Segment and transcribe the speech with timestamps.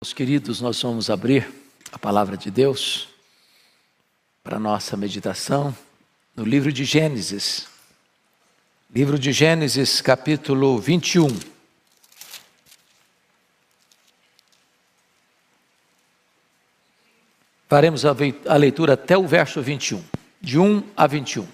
[0.00, 1.52] Meus queridos, nós vamos abrir
[1.90, 3.08] a palavra de Deus
[4.44, 5.76] para nossa meditação
[6.36, 7.66] no livro de Gênesis.
[8.94, 11.26] Livro de Gênesis, capítulo 21.
[17.68, 20.04] Faremos a leitura até o verso 21,
[20.40, 21.44] de 1 a 21.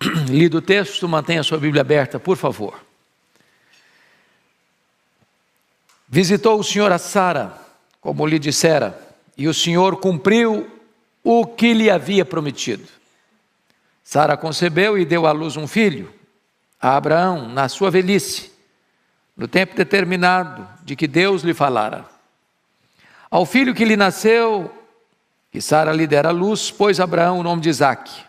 [0.28, 2.85] Lido o texto, mantenha sua Bíblia aberta, por favor.
[6.08, 7.52] Visitou o Senhor a Sara,
[8.00, 8.96] como lhe dissera,
[9.36, 10.70] e o Senhor cumpriu
[11.22, 12.86] o que lhe havia prometido.
[14.04, 16.12] Sara concebeu e deu à luz um filho,
[16.80, 18.52] a Abraão, na sua velhice,
[19.36, 22.04] no tempo determinado de que Deus lhe falara.
[23.28, 24.70] Ao filho que lhe nasceu,
[25.50, 28.22] que Sara lhe dera luz, pôs Abraão o nome de Isaque.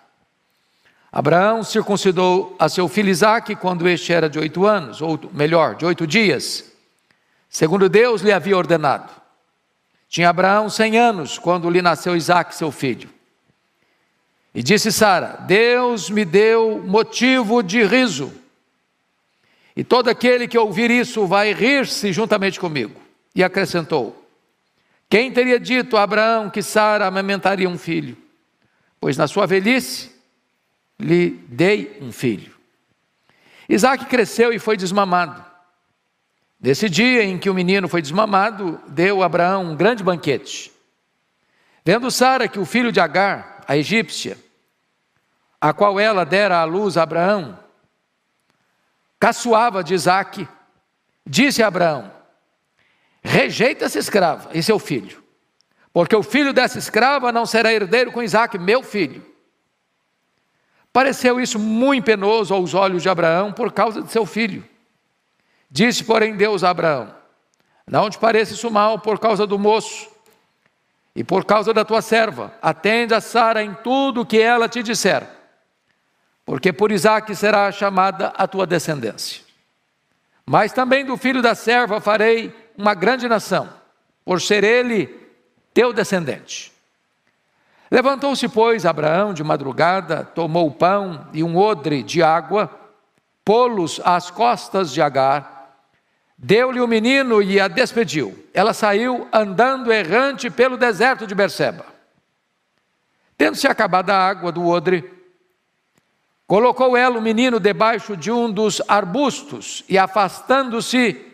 [1.12, 5.86] Abraão circuncidou a seu filho Isaque quando este era de oito anos, ou melhor, de
[5.86, 6.76] oito dias
[7.58, 9.12] segundo Deus lhe havia ordenado.
[10.08, 13.10] Tinha Abraão cem anos quando lhe nasceu Isaac, seu filho.
[14.54, 18.32] E disse Sara: Deus me deu motivo de riso,
[19.76, 23.02] e todo aquele que ouvir isso vai rir-se juntamente comigo.
[23.34, 24.24] E acrescentou:
[25.10, 28.16] Quem teria dito a Abraão que Sara amamentaria um filho?
[29.02, 30.12] Pois na sua velhice
[31.00, 32.56] lhe dei um filho.
[33.68, 35.47] Isaac cresceu e foi desmamado.
[36.60, 40.72] Nesse dia em que o menino foi desmamado, deu Abraão um grande banquete.
[41.86, 44.38] Vendo Sara que o filho de Agar, a egípcia,
[45.62, 47.58] a qual ela dera à luz a Abraão,
[49.20, 50.48] caçoava de Isaque,
[51.26, 52.12] disse a Abraão:
[53.24, 55.24] Rejeita essa escrava e seu filho,
[55.94, 59.26] porque o filho dessa escrava não será herdeiro com Isaque, meu filho.
[60.92, 64.64] Pareceu isso muito penoso aos olhos de Abraão por causa de seu filho.
[65.70, 67.14] Disse, porém, Deus a Abraão:
[67.86, 70.10] Não te pareça isso mal por causa do moço
[71.16, 72.54] e por causa da tua serva.
[72.62, 75.28] Atende a Sara em tudo o que ela te disser,
[76.46, 79.44] porque por Isaque será chamada a tua descendência.
[80.46, 83.68] Mas também do filho da serva farei uma grande nação,
[84.24, 85.08] por ser ele
[85.74, 86.72] teu descendente.
[87.90, 92.70] Levantou-se, pois, Abraão de madrugada, tomou o pão e um odre de água,
[93.44, 95.57] pô-los às costas de Agar,
[96.38, 98.48] Deu-lhe o menino e a despediu.
[98.54, 101.86] Ela saiu andando errante pelo deserto de Berseba.
[103.36, 105.12] Tendo-se acabado a água do odre,
[106.46, 111.26] colocou ela o menino debaixo de um dos arbustos e, afastando-se,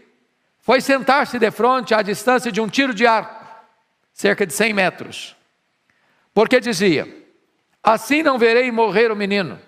[0.59, 3.45] foi sentar-se de frente à distância de um tiro de arco,
[4.13, 5.35] cerca de cem metros.
[6.33, 7.07] Porque dizia:
[7.81, 9.59] Assim não verei morrer o menino.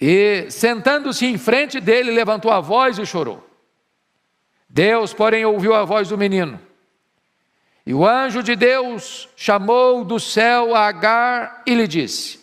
[0.00, 3.53] E, sentando-se em frente dele, levantou a voz e chorou.
[4.74, 6.60] Deus, porém, ouviu a voz do menino.
[7.86, 12.40] E o anjo de Deus chamou do céu a Agar e lhe disse: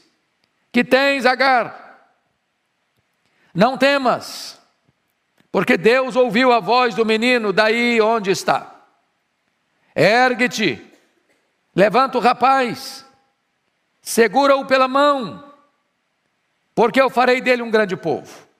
[0.72, 2.10] Que tens, Agar?
[3.54, 4.58] Não temas,
[5.52, 8.80] porque Deus ouviu a voz do menino daí onde está.
[9.94, 10.82] Ergue-te,
[11.76, 13.06] levanta o rapaz,
[14.02, 15.54] segura-o pela mão,
[16.74, 18.51] porque eu farei dele um grande povo.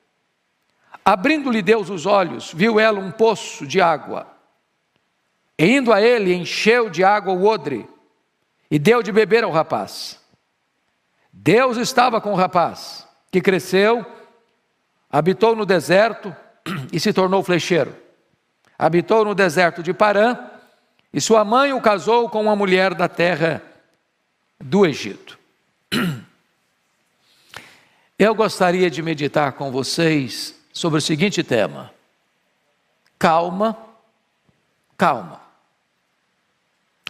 [1.04, 4.28] Abrindo-lhe Deus os olhos, viu ela um poço de água.
[5.58, 7.88] E indo a ele, encheu de água o odre
[8.70, 10.20] e deu de beber ao rapaz.
[11.34, 14.06] Deus estava com o rapaz, que cresceu,
[15.10, 16.36] habitou no deserto
[16.92, 17.96] e se tornou flecheiro.
[18.78, 20.38] Habitou no deserto de Parã
[21.14, 23.62] e sua mãe o casou com uma mulher da terra
[24.60, 25.38] do Egito.
[28.18, 31.94] Eu gostaria de meditar com vocês sobre o seguinte tema:
[33.18, 33.78] calma,
[34.98, 35.42] calma,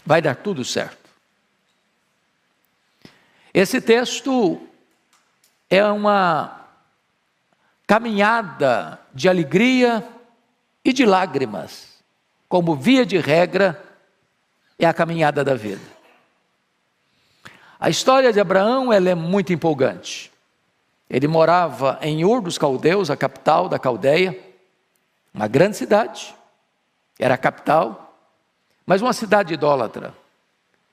[0.06, 1.10] vai dar tudo certo.
[3.54, 4.66] Esse texto
[5.70, 6.68] é uma
[7.86, 10.08] caminhada de alegria
[10.84, 12.02] e de lágrimas,
[12.48, 13.84] como via de regra
[14.80, 15.82] é a caminhada da vida.
[17.80, 20.32] A história de Abraão ela é muito empolgante.
[21.12, 24.40] Ele morava em Ur dos Caldeus, a capital da Caldeia,
[25.34, 26.34] uma grande cidade,
[27.20, 28.18] era a capital,
[28.86, 30.16] mas uma cidade idólatra.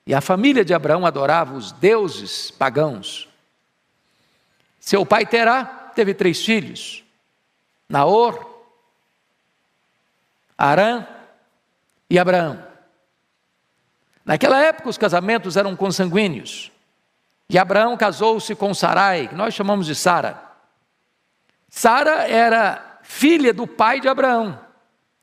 [0.05, 3.29] E a família de Abraão adorava os deuses pagãos.
[4.77, 5.63] Seu pai Terá
[5.95, 7.01] teve três filhos:
[7.87, 8.45] Naor,
[10.57, 11.07] Arã
[12.09, 12.61] e Abraão.
[14.25, 16.69] Naquela época os casamentos eram consanguíneos.
[17.49, 20.39] E Abraão casou-se com Sarai, que nós chamamos de Sara.
[21.67, 24.59] Sara era filha do pai de Abraão.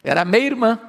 [0.03, 0.81] era meia-irmã.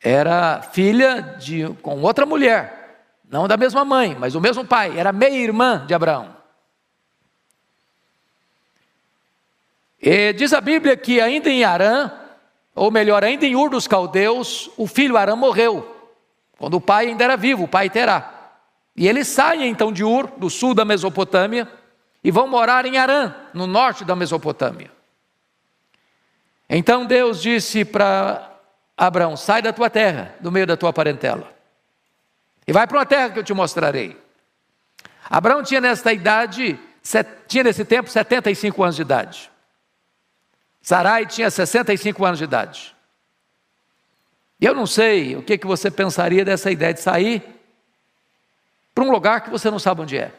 [0.00, 5.12] Era filha de com outra mulher, não da mesma mãe, mas o mesmo pai, era
[5.12, 6.34] meia-irmã de Abraão.
[10.00, 12.10] E diz a Bíblia que ainda em Arã,
[12.74, 16.10] ou melhor, ainda em Ur dos Caldeus, o filho Arã morreu,
[16.58, 18.41] quando o pai ainda era vivo, o pai Terá.
[18.96, 21.68] E eles saem então de Ur, do sul da Mesopotâmia,
[22.22, 24.90] e vão morar em Arã, no norte da Mesopotâmia.
[26.68, 28.50] Então Deus disse para
[28.96, 31.52] Abraão: sai da tua terra, do meio da tua parentela,
[32.66, 34.16] e vai para uma terra que eu te mostrarei.
[35.28, 36.78] Abraão tinha nesta idade,
[37.48, 39.50] tinha nesse tempo 75 anos de idade.
[40.80, 42.94] Sarai tinha 65 anos de idade.
[44.60, 47.42] E eu não sei o que, que você pensaria dessa ideia de sair
[48.94, 50.32] para um lugar que você não sabe onde é.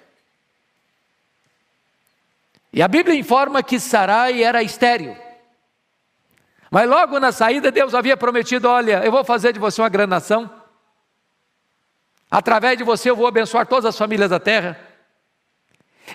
[2.71, 5.15] E a Bíblia informa que Sarai era estéril.
[6.71, 10.09] Mas logo na saída, Deus havia prometido: Olha, eu vou fazer de você uma grande
[10.09, 10.49] nação.
[12.31, 14.79] Através de você eu vou abençoar todas as famílias da terra.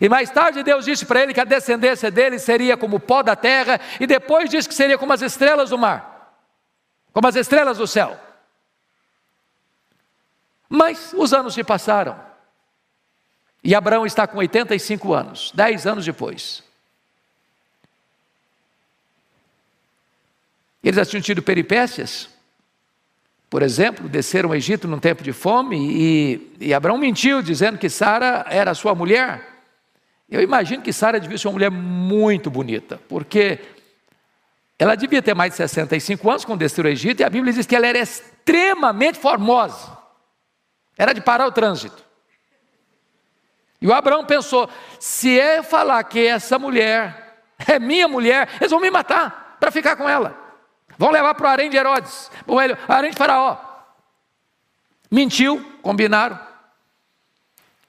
[0.00, 3.22] E mais tarde Deus disse para ele que a descendência dele seria como o pó
[3.22, 6.34] da terra, e depois disse que seria como as estrelas do mar,
[7.12, 8.18] como as estrelas do céu.
[10.68, 12.18] Mas os anos se passaram,
[13.68, 16.62] e Abraão está com 85 anos, 10 anos depois.
[20.82, 22.30] Eles já tinham tido peripécias,
[23.50, 27.90] por exemplo, desceram ao Egito num tempo de fome e, e Abraão mentiu dizendo que
[27.90, 29.46] Sara era sua mulher.
[30.30, 33.58] Eu imagino que Sara devia ser uma mulher muito bonita, porque
[34.78, 37.66] ela devia ter mais de 65 anos quando desceu ao Egito, e a Bíblia diz
[37.66, 39.98] que ela era extremamente formosa.
[40.96, 42.07] Era de parar o trânsito.
[43.80, 48.80] E o Abraão pensou: se eu falar que essa mulher é minha mulher, eles vão
[48.80, 50.36] me matar para ficar com ela.
[50.96, 53.56] Vão levar para o harém de Herodes, o harém de Faraó.
[55.10, 56.38] Mentiu, combinaram.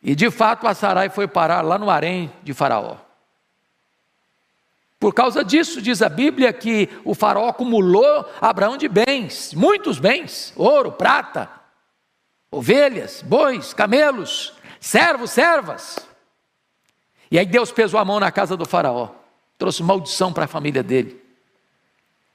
[0.01, 2.97] E de fato a Sarai foi parar lá no harém de Faraó.
[5.00, 10.51] Por causa disso, diz a Bíblia que o faraó acumulou Abraão de bens, muitos bens,
[10.57, 11.50] ouro, prata,
[12.51, 16.00] ovelhas, bois, camelos, servos, servas.
[17.31, 19.10] E aí Deus pesou a mão na casa do faraó,
[19.58, 21.22] trouxe maldição para a família dele.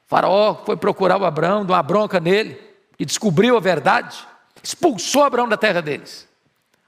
[0.07, 2.61] O faraó foi procurar o Abraão, deu uma bronca nele,
[2.99, 4.25] e descobriu a verdade,
[4.63, 6.29] expulsou Abraão da terra deles.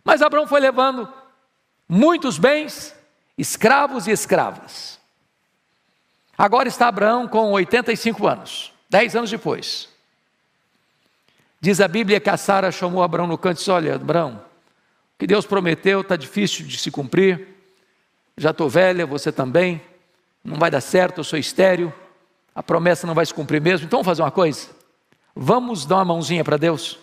[0.05, 1.12] Mas Abraão foi levando
[1.88, 2.94] muitos bens,
[3.37, 5.00] escravos e escravas.
[6.38, 9.88] Agora está Abraão com 85 anos, 10 anos depois.
[11.61, 14.41] Diz a Bíblia que a Sara chamou Abraão no canto e disse: Olha, Abraão,
[15.18, 17.48] que Deus prometeu está difícil de se cumprir.
[18.36, 19.80] Já estou velha, você também.
[20.44, 21.92] Não vai dar certo, eu sou estéreo.
[22.54, 23.86] A promessa não vai se cumprir mesmo.
[23.86, 24.68] Então vamos fazer uma coisa.
[25.34, 26.98] Vamos dar uma mãozinha para Deus.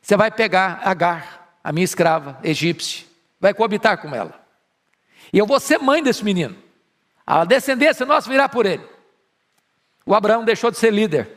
[0.00, 3.06] Você vai pegar Agar, a minha escrava egípcia,
[3.38, 4.40] vai coabitar com ela.
[5.32, 6.56] E eu vou ser mãe desse menino.
[7.26, 8.84] A descendência nossa virá por ele.
[10.04, 11.28] O Abraão deixou de ser líder.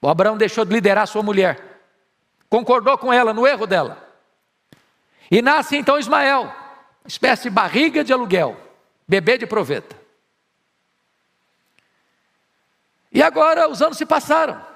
[0.00, 1.69] O Abraão deixou de liderar sua mulher.
[2.50, 4.06] Concordou com ela no erro dela.
[5.30, 6.52] E nasce então Ismael,
[7.06, 8.60] espécie de barriga de aluguel,
[9.06, 9.96] bebê de proveta.
[13.12, 14.68] E agora os anos se passaram.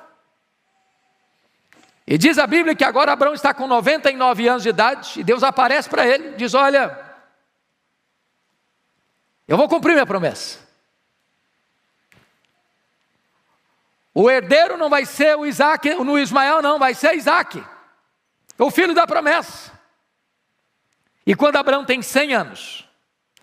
[2.06, 5.42] E diz a Bíblia que agora Abraão está com 99 anos de idade, e Deus
[5.42, 6.96] aparece para ele, diz: Olha,
[9.48, 10.63] eu vou cumprir minha promessa.
[14.14, 17.62] O herdeiro não vai ser o Isaac, no Ismael, não, vai ser Isaac,
[18.56, 19.72] o filho da promessa.
[21.26, 22.88] E quando Abraão tem 100 anos,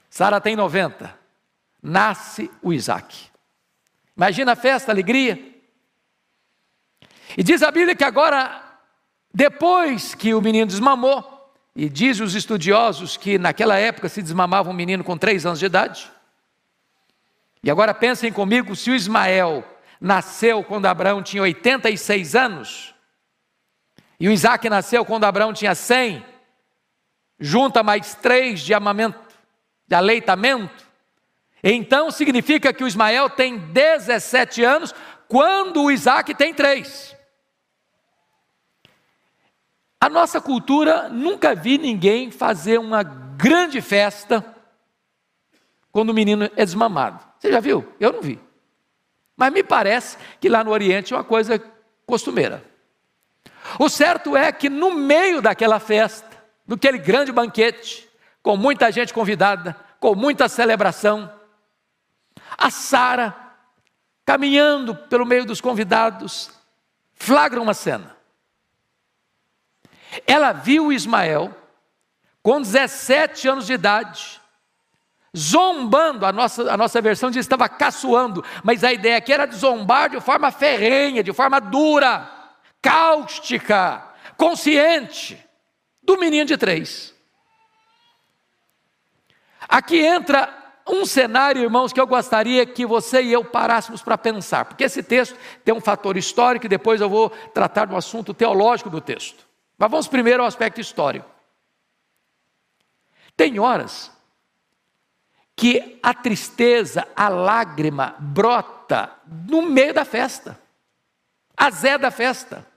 [0.09, 1.13] Sara tem 90,
[1.83, 3.29] nasce o Isaac.
[4.15, 5.53] Imagina a festa, a alegria.
[7.37, 8.63] E diz a Bíblia que agora,
[9.33, 11.31] depois que o menino desmamou,
[11.75, 15.65] e diz os estudiosos que naquela época se desmamava um menino com três anos de
[15.65, 16.11] idade.
[17.63, 19.65] E agora pensem comigo, se o Ismael
[20.01, 22.96] nasceu quando Abraão tinha 86 anos,
[24.20, 26.25] e o Isaac nasceu quando Abraão tinha 100,
[27.39, 29.20] junta mais três de amamento,
[29.88, 30.88] de aleitamento,
[31.63, 34.96] então significa que o Ismael tem 17 anos,
[35.27, 37.15] quando o Isaac tem três.
[40.00, 44.43] A nossa cultura nunca vi ninguém fazer uma grande festa
[45.91, 47.24] quando o menino é desmamado.
[47.38, 47.88] Você já viu?
[48.00, 48.39] Eu não vi.
[49.35, 51.61] Mas me parece que lá no Oriente é uma coisa
[52.05, 52.63] costumeira.
[53.79, 56.29] O certo é que no meio daquela festa,
[56.67, 58.09] daquele grande banquete,
[58.41, 61.31] com muita gente convidada, com muita celebração,
[62.57, 63.35] a Sara,
[64.25, 66.51] caminhando pelo meio dos convidados,
[67.13, 68.15] flagra uma cena.
[70.27, 71.55] Ela viu Ismael,
[72.43, 74.40] com 17 anos de idade,
[75.35, 79.55] zombando, a nossa, a nossa versão diz estava caçoando, mas a ideia aqui era de
[79.55, 82.29] zombar de forma ferrenha, de forma dura,
[82.81, 84.03] cáustica,
[84.38, 85.38] consciente,
[86.03, 87.15] do menino de três.
[89.69, 94.65] Aqui entra um cenário, irmãos, que eu gostaria que você e eu parássemos para pensar,
[94.65, 98.89] porque esse texto tem um fator histórico e depois eu vou tratar do assunto teológico
[98.89, 99.47] do texto.
[99.77, 101.29] Mas vamos primeiro ao aspecto histórico.
[103.38, 104.11] Tem horas
[105.61, 109.15] que a tristeza, a lágrima brota
[109.47, 110.59] no meio da festa,
[111.55, 112.67] a Zé da festa.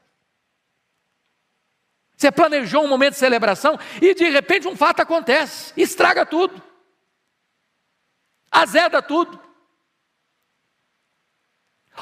[2.15, 6.63] Você planejou um momento de celebração e de repente um fato acontece, estraga tudo,
[8.51, 9.41] azeda tudo.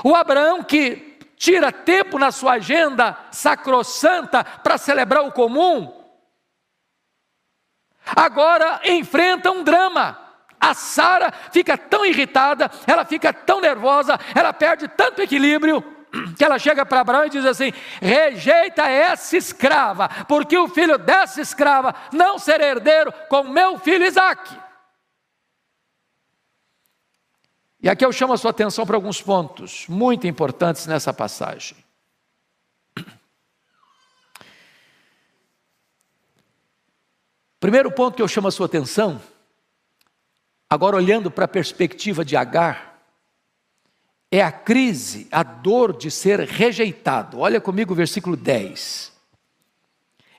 [0.03, 6.05] O Abraão que tira tempo na sua agenda sacrossanta para celebrar o comum,
[8.05, 10.22] agora enfrenta um drama.
[10.63, 15.83] A Sara fica tão irritada, ela fica tão nervosa, ela perde tanto equilíbrio,
[16.39, 21.41] que ela chega para Abraão e diz assim: rejeita essa escrava, porque o filho dessa
[21.41, 24.57] escrava não será herdeiro com meu filho Isaque.
[27.81, 31.77] E aqui eu chamo a sua atenção para alguns pontos muito importantes nessa passagem.
[37.59, 39.21] Primeiro ponto que eu chamo a sua atenção
[40.73, 42.99] Agora, olhando para a perspectiva de Agar,
[44.31, 47.41] é a crise, a dor de ser rejeitado.
[47.41, 49.13] Olha comigo o versículo 10.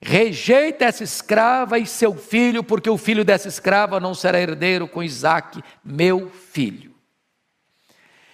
[0.01, 5.03] Rejeita essa escrava e seu filho, porque o filho dessa escrava não será herdeiro com
[5.03, 6.95] Isaac, meu filho.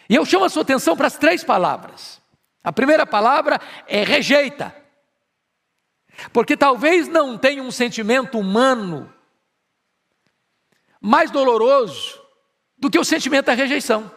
[0.10, 2.22] E eu chamo a sua atenção para as três palavras.
[2.64, 4.74] A primeira palavra é rejeita,
[6.32, 9.14] porque talvez não tenha um sentimento humano
[11.00, 12.22] mais doloroso
[12.78, 14.12] do que o sentimento da rejeição.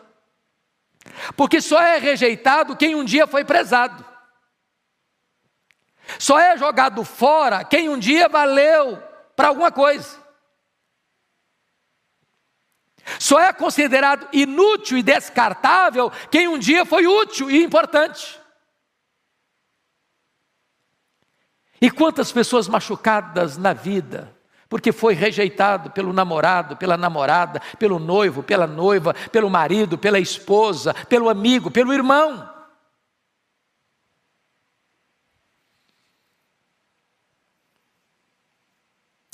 [1.36, 4.04] Porque só é rejeitado quem um dia foi prezado.
[6.18, 8.96] Só é jogado fora quem um dia valeu
[9.34, 10.20] para alguma coisa.
[13.18, 18.40] Só é considerado inútil e descartável quem um dia foi útil e importante.
[21.80, 24.31] E quantas pessoas machucadas na vida,
[24.72, 30.94] porque foi rejeitado pelo namorado, pela namorada, pelo noivo, pela noiva, pelo marido, pela esposa,
[31.10, 32.48] pelo amigo, pelo irmão.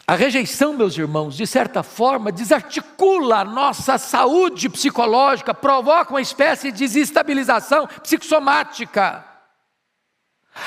[0.05, 6.73] A rejeição, meus irmãos, de certa forma, desarticula a nossa saúde psicológica, provoca uma espécie
[6.73, 9.28] de desestabilização psicossomática.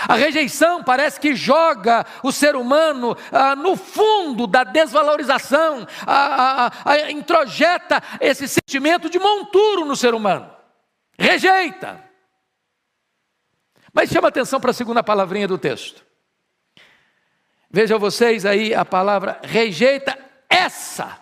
[0.07, 7.11] A rejeição parece que joga o ser humano ah, no fundo da desvalorização, ah, ah,
[7.11, 10.49] introjeta esse sentimento de monturo no ser humano.
[11.17, 12.03] Rejeita.
[13.93, 16.05] Mas chama atenção para a segunda palavrinha do texto.
[17.69, 20.17] Vejam vocês aí a palavra rejeita
[20.49, 21.19] essa.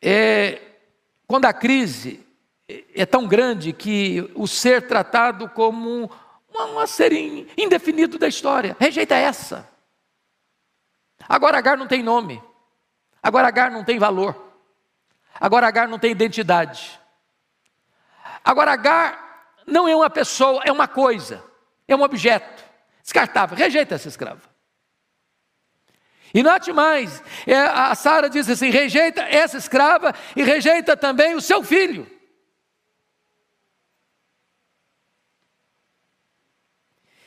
[0.00, 0.60] É,
[1.26, 2.24] quando a crise
[2.94, 6.10] é tão grande que o ser tratado como
[6.64, 7.12] um, um ser
[7.56, 8.76] indefinido da história.
[8.78, 9.68] Rejeita essa.
[11.28, 12.42] Agora Agar não tem nome.
[13.22, 14.54] Agora Agar não tem valor.
[15.40, 17.00] Agora Agar não tem identidade.
[18.44, 19.26] Agora Agar
[19.66, 21.42] não é uma pessoa, é uma coisa,
[21.88, 22.64] é um objeto.
[23.02, 23.56] Descartável.
[23.56, 24.42] Rejeita essa escrava.
[26.34, 31.40] E note mais, é, a Sara diz assim: rejeita essa escrava e rejeita também o
[31.40, 32.15] seu filho.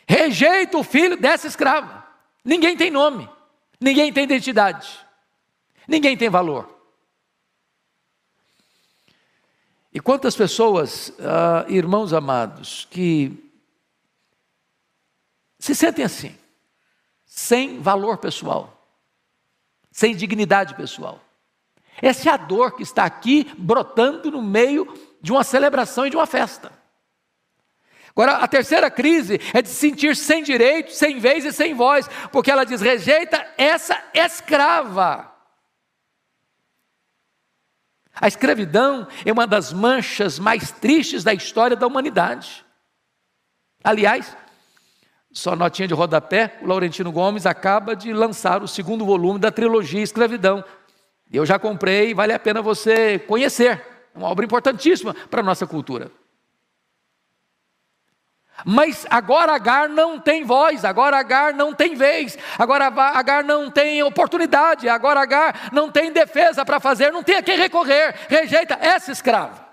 [0.10, 2.04] Rejeita o filho dessa escrava.
[2.44, 3.30] Ninguém tem nome,
[3.80, 5.06] ninguém tem identidade,
[5.88, 6.68] ninguém tem valor.
[9.94, 13.51] E quantas pessoas, uh, irmãos amados, que
[15.60, 16.36] se sentem assim,
[17.24, 18.84] sem valor pessoal,
[19.92, 21.22] sem dignidade pessoal.
[22.01, 26.16] Essa é a dor que está aqui brotando no meio de uma celebração e de
[26.16, 26.79] uma festa.
[28.20, 32.06] Agora, a terceira crise é de se sentir sem direito, sem vez e sem voz,
[32.34, 35.34] porque ela diz: rejeita essa escrava.
[38.14, 42.66] A escravidão é uma das manchas mais tristes da história da humanidade.
[43.82, 44.36] Aliás,
[45.32, 50.02] só notinha de rodapé, o Laurentino Gomes acaba de lançar o segundo volume da trilogia
[50.02, 50.62] Escravidão.
[51.32, 53.82] Eu já comprei, vale a pena você conhecer.
[54.14, 56.12] uma obra importantíssima para a nossa cultura.
[58.66, 64.01] Mas agora Agar não tem voz, agora Agar não tem vez, agora Agar não tem
[64.04, 69.12] oportunidade, agora Agar não tem defesa para fazer, não tem a quem recorrer, rejeita essa
[69.12, 69.70] escrava.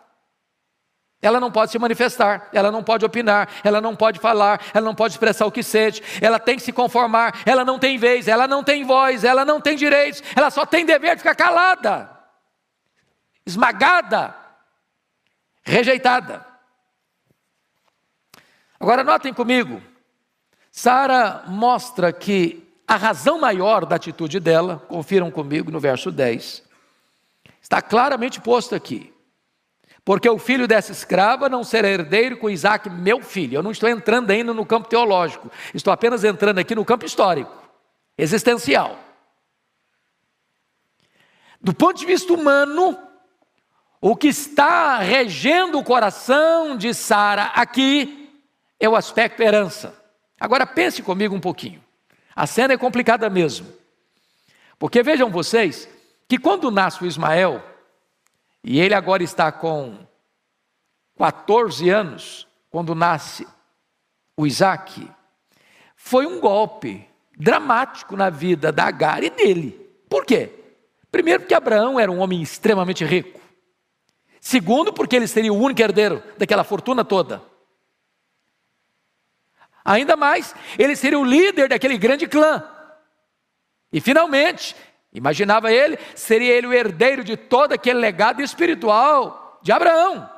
[1.21, 4.95] Ela não pode se manifestar, ela não pode opinar, ela não pode falar, ela não
[4.95, 8.47] pode expressar o que sente, ela tem que se conformar, ela não tem vez, ela
[8.47, 12.11] não tem voz, ela não tem direitos, ela só tem dever de ficar calada,
[13.45, 14.37] esmagada,
[15.65, 16.56] rejeitada.
[18.79, 19.83] Agora notem comigo,
[20.71, 26.63] Sara mostra que a razão maior da atitude dela, confiram comigo no verso 10,
[27.61, 29.13] está claramente posto aqui.
[30.05, 33.57] Porque o filho dessa escrava não será herdeiro com Isaac, meu filho.
[33.57, 37.53] Eu não estou entrando ainda no campo teológico, estou apenas entrando aqui no campo histórico,
[38.17, 39.01] existencial.
[41.61, 42.97] Do ponto de vista humano,
[44.01, 48.26] o que está regendo o coração de Sara aqui
[48.79, 49.95] é o aspecto herança.
[50.39, 51.83] Agora pense comigo um pouquinho.
[52.35, 53.67] A cena é complicada mesmo.
[54.79, 55.89] Porque vejam vocês
[56.29, 57.63] que quando nasce o Ismael,
[58.63, 59.97] e ele agora está com
[61.17, 63.47] 14 anos, quando nasce
[64.37, 65.09] o Isaac,
[65.95, 69.73] foi um golpe dramático na vida da Agar e dele.
[70.09, 70.51] Por quê?
[71.11, 73.41] Primeiro, porque Abraão era um homem extremamente rico.
[74.41, 77.43] Segundo, porque ele seria o único herdeiro daquela fortuna toda.
[79.87, 82.61] Ainda mais, ele seria o líder daquele grande clã.
[83.93, 84.75] E finalmente,
[85.13, 90.29] imaginava ele, seria ele o herdeiro de todo aquele legado espiritual de Abraão.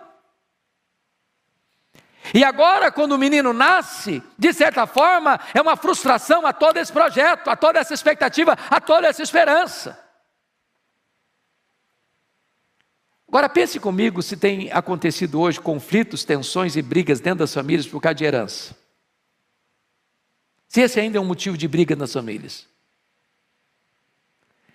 [2.35, 6.93] E agora, quando o menino nasce, de certa forma, é uma frustração a todo esse
[6.93, 9.99] projeto, a toda essa expectativa, a toda essa esperança.
[13.27, 17.99] Agora pense comigo se tem acontecido hoje conflitos, tensões e brigas dentro das famílias por
[17.99, 18.88] causa de herança.
[20.69, 22.67] Se esse ainda é um motivo de briga nas famílias.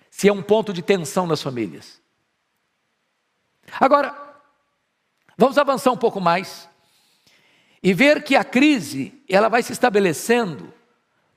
[0.10, 2.02] Se é um ponto de tensão nas famílias.
[3.80, 4.16] Agora,
[5.38, 6.68] vamos avançar um pouco mais
[7.82, 10.74] e ver que a crise, ela vai se estabelecendo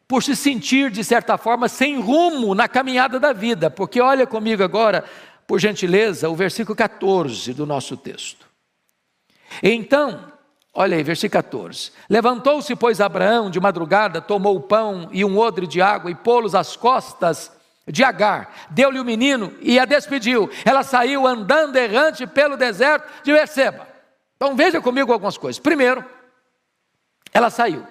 [0.08, 4.62] por se sentir de certa forma sem rumo na caminhada da vida, porque olha comigo
[4.62, 5.04] agora,
[5.46, 8.46] por gentileza, o versículo 14 do nosso texto.
[9.62, 10.32] Então,
[10.78, 11.90] Olha aí, versículo 14.
[12.06, 16.54] Levantou-se, pois, Abraão de madrugada, tomou o pão e um odre de água e pô-los
[16.54, 17.50] às costas
[17.88, 18.54] de Agar.
[18.68, 20.50] Deu-lhe o menino e a despediu.
[20.66, 23.88] Ela saiu andando errante pelo deserto de Berseba.
[24.36, 25.58] Então veja comigo algumas coisas.
[25.58, 26.04] Primeiro,
[27.32, 27.86] ela saiu.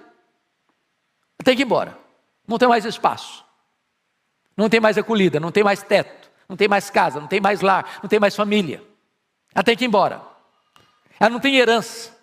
[1.43, 1.97] Tem que ir embora.
[2.47, 3.43] Não tem mais espaço.
[4.55, 7.61] Não tem mais acolhida, não tem mais teto, não tem mais casa, não tem mais
[7.61, 8.81] lar, não tem mais família.
[9.55, 10.21] Ela tem que ir embora.
[11.19, 12.14] Ela não tem herança.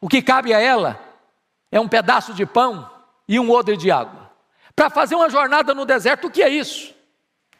[0.00, 1.00] O que cabe a ela
[1.70, 2.90] é um pedaço de pão
[3.28, 4.30] e um odre de água.
[4.74, 6.94] Para fazer uma jornada no deserto, o que é isso?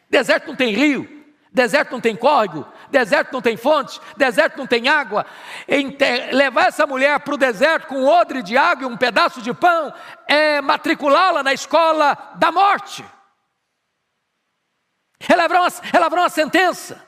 [0.09, 4.88] Deserto não tem rio, deserto não tem córrego, deserto não tem fonte, deserto não tem
[4.88, 5.25] água.
[6.33, 9.53] levar essa mulher para o deserto com um odre de água e um pedaço de
[9.55, 9.92] pão
[10.29, 13.05] é matriculá-la na escola da morte.
[15.27, 17.03] É levar uma, é levar uma sentença.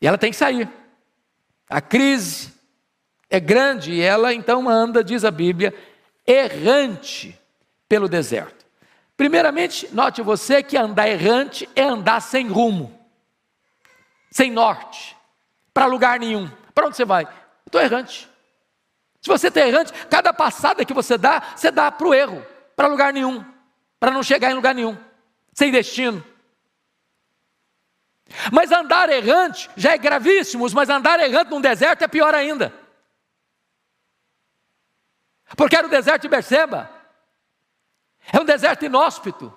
[0.00, 0.68] E ela tem que sair.
[1.68, 2.52] A crise
[3.32, 5.74] é grande e ela então anda, diz a Bíblia,
[6.26, 7.40] errante
[7.88, 8.66] pelo deserto.
[9.16, 12.94] Primeiramente, note você que andar errante é andar sem rumo,
[14.30, 15.16] sem norte,
[15.72, 16.46] para lugar nenhum.
[16.74, 17.26] Para onde você vai?
[17.64, 18.28] Estou errante.
[19.22, 22.44] Se você está errante, cada passada que você dá, você dá para o erro,
[22.76, 23.42] para lugar nenhum,
[23.98, 24.94] para não chegar em lugar nenhum,
[25.54, 26.22] sem destino.
[28.52, 32.81] Mas andar errante já é gravíssimo, mas andar errante num deserto é pior ainda.
[35.56, 36.90] Porque era o deserto de Berseba.
[38.32, 39.52] É um deserto inóspito,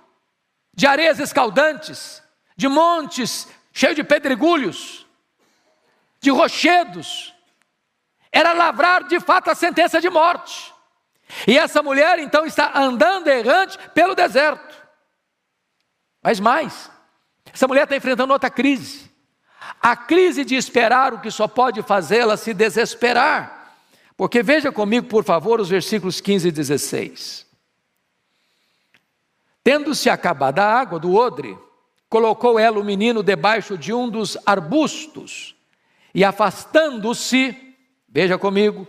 [0.73, 2.21] de areias escaldantes,
[2.57, 5.05] de montes cheios de pedregulhos,
[6.21, 7.35] de rochedos.
[8.31, 10.73] Era lavrar de fato a sentença de morte.
[11.45, 14.75] E essa mulher então está andando errante pelo deserto.
[16.23, 16.89] Mas mais,
[17.53, 19.11] essa mulher está enfrentando outra crise.
[19.81, 23.54] A crise de esperar o que só pode fazê-la se desesperar.
[24.17, 27.45] Porque veja comigo, por favor, os versículos 15 e 16.
[29.63, 31.57] Tendo-se acabado a água do odre,
[32.07, 35.55] colocou ela o menino debaixo de um dos arbustos,
[36.13, 37.75] e afastando-se,
[38.07, 38.87] veja comigo,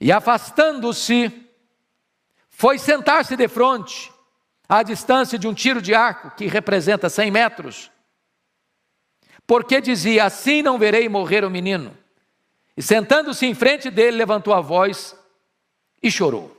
[0.00, 1.30] e afastando-se,
[2.48, 4.12] foi sentar-se de frente,
[4.68, 7.90] à distância de um tiro de arco, que representa 100 metros,
[9.44, 11.97] porque dizia: Assim não verei morrer o menino.
[12.78, 15.16] E sentando-se em frente dele, levantou a voz
[16.00, 16.56] e chorou.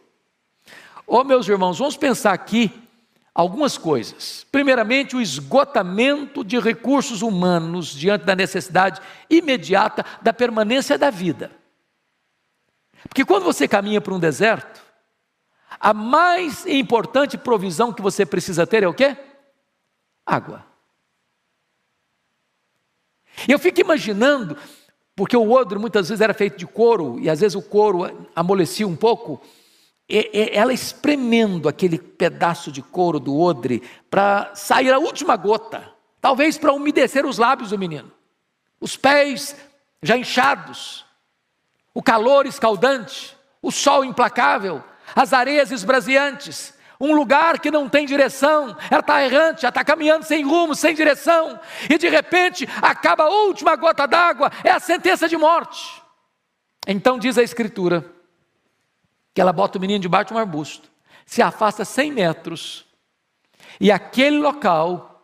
[1.08, 2.69] Oh, meus irmãos, vamos pensar aqui
[3.34, 4.45] algumas coisas.
[4.51, 11.51] Primeiramente, o esgotamento de recursos humanos diante da necessidade imediata da permanência da vida.
[13.03, 14.82] Porque quando você caminha para um deserto,
[15.79, 19.15] a mais importante provisão que você precisa ter é o quê?
[20.25, 20.65] Água.
[23.47, 24.58] Eu fico imaginando,
[25.19, 28.88] porque o odre muitas vezes era feito de couro, e às vezes o couro amolecia
[28.88, 29.41] um pouco,
[30.08, 36.71] ela espremendo aquele pedaço de couro do odre para sair a última gota, talvez para
[36.71, 38.10] umedecer os lábios do menino,
[38.79, 39.58] os pés
[40.01, 41.05] já inchados,
[41.93, 44.82] o calor escaldante, o sol implacável,
[45.13, 50.25] as areias esbraseantes, um lugar que não tem direção, ela está errante, ela está caminhando
[50.25, 51.59] sem rumo, sem direção,
[51.89, 56.03] e de repente acaba a última gota d'água, é a sentença de morte.
[56.85, 58.05] Então diz a Escritura,
[59.33, 60.91] que ela bota o menino debaixo de um arbusto,
[61.25, 62.85] se afasta 100 metros,
[63.79, 65.23] e aquele local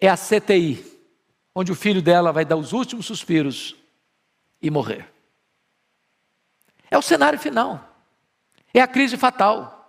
[0.00, 0.84] é a CTI,
[1.54, 3.76] onde o filho dela vai dar os últimos suspiros
[4.60, 5.08] e morrer.
[6.90, 7.88] É o cenário final,
[8.74, 9.85] é a crise fatal,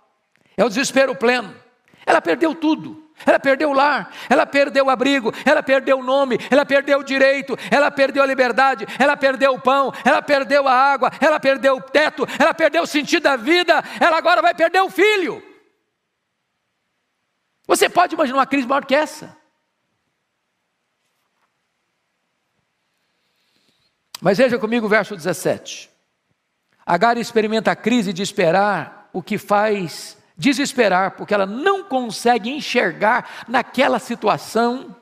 [0.58, 1.54] é o desespero pleno.
[2.04, 3.08] Ela perdeu tudo.
[3.26, 7.04] Ela perdeu o lar, ela perdeu o abrigo, ela perdeu o nome, ela perdeu o
[7.04, 11.76] direito, ela perdeu a liberdade, ela perdeu o pão, ela perdeu a água, ela perdeu
[11.76, 15.42] o teto, ela perdeu o sentido da vida, ela agora vai perder o filho.
[17.66, 19.36] Você pode imaginar uma crise maior que essa?
[24.20, 25.90] Mas veja comigo o verso 17.
[26.86, 33.44] Agar experimenta a crise de esperar o que faz desesperar, porque ela não consegue enxergar
[33.48, 34.94] naquela situação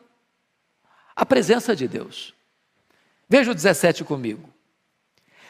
[1.15, 2.35] a presença de Deus.
[3.29, 4.49] Veja o 17 comigo.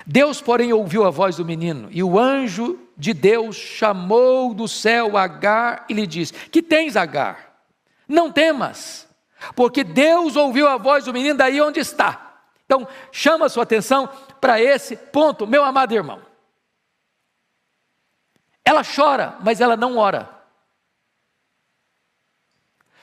[0.05, 5.17] Deus, porém, ouviu a voz do menino, e o anjo de Deus chamou do céu
[5.17, 7.65] Agar e lhe disse: Que tens, Agar?
[8.09, 9.09] Não temas,
[9.55, 12.41] porque Deus ouviu a voz do menino daí onde está.
[12.65, 14.09] Então, chama a sua atenção
[14.41, 16.21] para esse ponto, meu amado irmão.
[18.67, 20.29] Ela chora, mas ela não ora.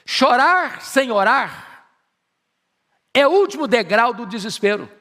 [0.06, 1.88] Chorar sem orar
[3.14, 4.92] é o último degrau do desespero.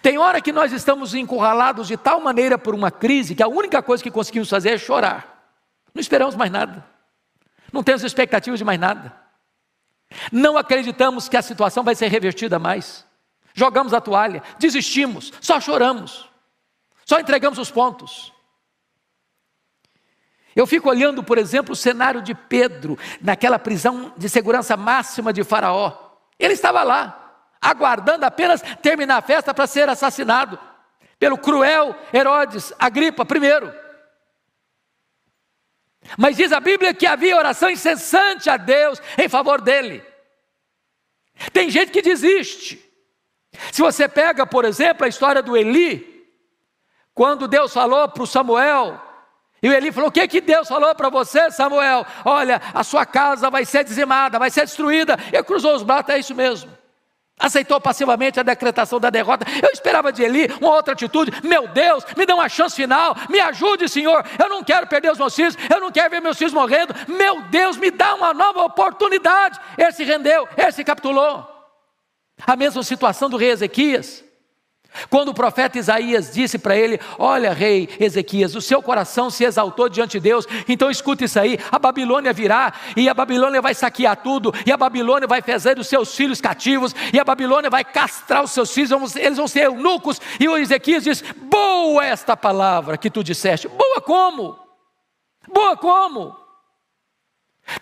[0.00, 3.82] Tem hora que nós estamos encurralados de tal maneira por uma crise que a única
[3.82, 5.50] coisa que conseguimos fazer é chorar.
[5.92, 6.86] Não esperamos mais nada.
[7.72, 9.12] Não temos expectativas de mais nada.
[10.30, 13.04] Não acreditamos que a situação vai ser revertida mais.
[13.52, 16.32] Jogamos a toalha, desistimos, só choramos.
[17.04, 18.32] Só entregamos os pontos.
[20.54, 25.42] Eu fico olhando, por exemplo, o cenário de Pedro, naquela prisão de segurança máxima de
[25.42, 25.92] Faraó.
[26.38, 30.58] Ele estava lá, aguardando apenas terminar a festa para ser assassinado
[31.18, 33.84] pelo cruel Herodes Agripa I.
[36.18, 40.04] Mas diz a Bíblia que havia oração incessante a Deus em favor dele.
[41.52, 42.80] Tem gente que desiste.
[43.72, 46.13] Se você pega, por exemplo, a história do Eli,
[47.14, 49.00] quando Deus falou para o Samuel,
[49.62, 52.04] e Eli falou: O que, que Deus falou para você, Samuel?
[52.22, 55.18] Olha, a sua casa vai ser dizimada, vai ser destruída.
[55.32, 56.70] Ele cruzou os braços, é isso mesmo.
[57.38, 59.46] Aceitou passivamente a decretação da derrota.
[59.62, 61.32] Eu esperava de Eli uma outra atitude.
[61.42, 63.16] Meu Deus, me dá uma chance final.
[63.30, 64.24] Me ajude, Senhor.
[64.38, 65.56] Eu não quero perder os meus filhos.
[65.72, 66.94] Eu não quero ver meus filhos morrendo.
[67.08, 69.58] Meu Deus, me dá uma nova oportunidade.
[69.78, 71.48] Ele se rendeu, ele se capitulou.
[72.46, 74.22] A mesma situação do rei Ezequias.
[75.10, 79.88] Quando o profeta Isaías disse para ele: Olha, rei Ezequias, o seu coração se exaltou
[79.88, 84.16] diante de Deus, então escuta isso aí: a Babilônia virá, e a Babilônia vai saquear
[84.16, 88.42] tudo, e a Babilônia vai fazer os seus filhos cativos, e a Babilônia vai castrar
[88.44, 90.20] os seus filhos, eles vão ser eunucos.
[90.38, 93.68] E o Ezequias diz: Boa esta palavra que tu disseste.
[93.68, 94.58] Boa como?
[95.52, 96.36] Boa como?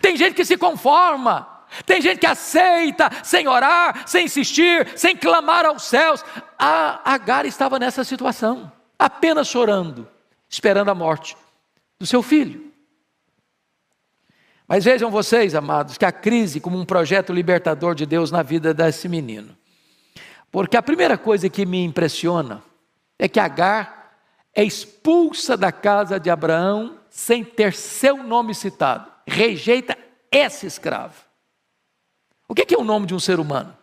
[0.01, 1.52] Tem gente que se conforma,
[1.87, 6.25] tem gente que aceita sem orar, sem insistir, sem clamar aos céus.
[6.59, 10.09] A Agar estava nessa situação, apenas chorando,
[10.49, 11.37] esperando a morte
[11.99, 12.73] do seu filho.
[14.69, 18.73] Mas vejam vocês, amados, que a crise como um projeto libertador de Deus na vida
[18.73, 19.57] desse menino.
[20.51, 22.63] Porque a primeira coisa que me impressiona
[23.19, 24.15] é que Agar
[24.55, 29.11] é expulsa da casa de Abraão sem ter seu nome citado.
[29.27, 29.97] Rejeita
[30.31, 31.32] esse escravo.
[32.53, 33.75] O que é o nome de um ser humano?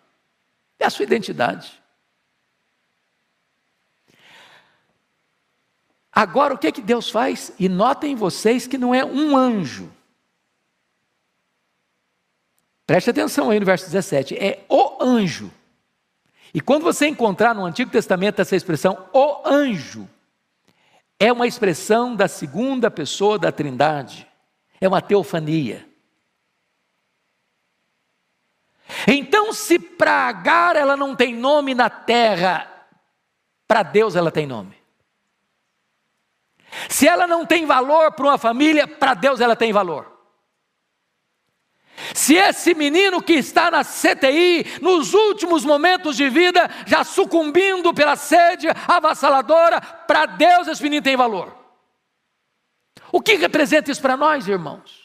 [0.77, 1.81] É a sua identidade.
[6.11, 7.51] Agora, o que é que Deus faz?
[7.57, 9.91] E notem vocês que não é um anjo.
[12.85, 15.51] Preste atenção aí no verso 17: é o anjo.
[16.53, 20.07] E quando você encontrar no Antigo Testamento essa expressão, o anjo,
[21.19, 24.27] é uma expressão da segunda pessoa da Trindade,
[24.79, 25.88] é uma teofania.
[29.07, 32.67] Então, se para Agar ela não tem nome na terra,
[33.67, 34.77] para Deus ela tem nome.
[36.87, 40.19] Se ela não tem valor para uma família, para Deus ela tem valor.
[42.13, 48.15] Se esse menino que está na CTI, nos últimos momentos de vida, já sucumbindo pela
[48.15, 51.55] sede avassaladora, para Deus esse menino tem valor.
[53.11, 54.98] O que representa isso para nós, irmãos?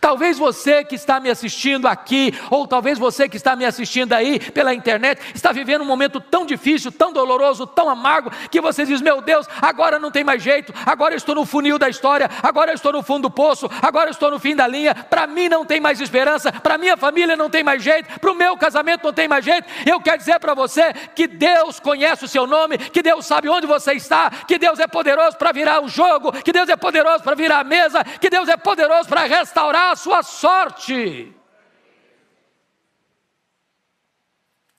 [0.00, 4.38] Talvez você que está me assistindo aqui, ou talvez você que está me assistindo aí
[4.38, 9.00] pela internet, está vivendo um momento tão difícil, tão doloroso, tão amargo, que você diz:
[9.00, 12.70] Meu Deus, agora não tem mais jeito, agora eu estou no funil da história, agora
[12.70, 15.48] eu estou no fundo do poço, agora eu estou no fim da linha, para mim
[15.48, 19.04] não tem mais esperança, para minha família não tem mais jeito, para o meu casamento
[19.04, 19.66] não tem mais jeito.
[19.86, 23.66] Eu quero dizer para você que Deus conhece o seu nome, que Deus sabe onde
[23.66, 27.34] você está, que Deus é poderoso para virar o jogo, que Deus é poderoso para
[27.34, 31.34] virar a mesa, que Deus é poderoso para restaurar a sua sorte.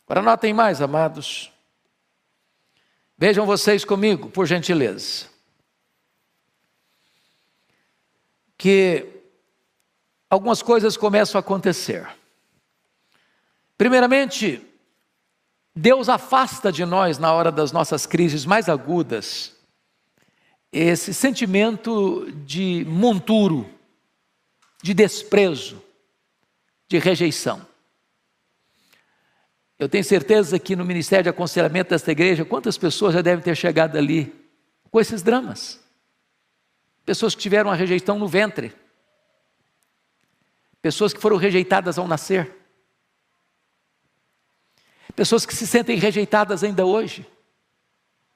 [0.06, 1.52] Agora notem mais, amados.
[3.18, 5.28] Vejam vocês comigo, por gentileza.
[8.58, 9.08] Que
[10.30, 12.08] algumas coisas começam a acontecer.
[13.78, 14.62] Primeiramente,
[15.76, 19.56] Deus afasta de nós, na hora das nossas crises mais agudas,
[20.72, 23.81] esse sentimento de monturo
[24.82, 25.82] de desprezo,
[26.88, 27.66] de rejeição.
[29.78, 33.56] Eu tenho certeza que no ministério de aconselhamento desta igreja, quantas pessoas já devem ter
[33.56, 34.34] chegado ali
[34.92, 35.80] com esses dramas?
[37.04, 38.74] Pessoas que tiveram a rejeição no ventre,
[40.82, 42.56] pessoas que foram rejeitadas ao nascer,
[45.16, 47.26] pessoas que se sentem rejeitadas ainda hoje,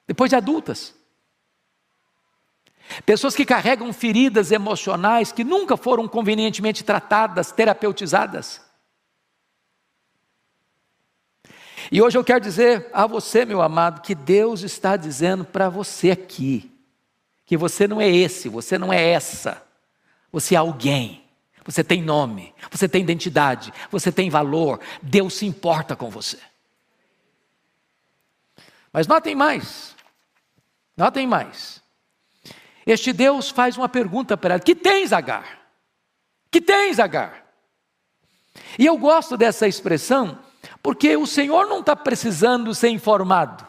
[0.07, 0.95] depois de adultas.
[3.05, 8.61] Pessoas que carregam feridas emocionais que nunca foram convenientemente tratadas, terapeutizadas.
[11.91, 16.11] E hoje eu quero dizer a você, meu amado, que Deus está dizendo para você
[16.11, 16.71] aqui,
[17.45, 19.63] que você não é esse, você não é essa,
[20.31, 21.23] você é alguém,
[21.63, 26.39] você tem nome, você tem identidade, você tem valor, Deus se importa com você.
[28.91, 29.95] Mas notem mais,
[30.95, 31.84] notem mais.
[32.85, 35.67] Este Deus faz uma pergunta para ela: Que tens, Agar?
[36.51, 37.45] Que tens, Agar?
[38.77, 40.39] E eu gosto dessa expressão,
[40.83, 43.65] porque o Senhor não está precisando ser informado.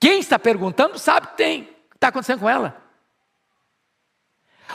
[0.00, 2.82] Quem está perguntando sabe que tem, que está acontecendo com ela.